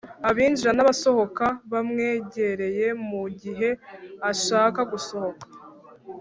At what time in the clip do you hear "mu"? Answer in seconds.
3.09-3.21